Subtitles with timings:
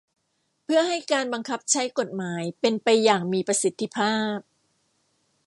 [0.63, 4.37] เพื่อให้การบังคับใช้กฎหมายเป็นไปอย่างมีประสิทธิภาพ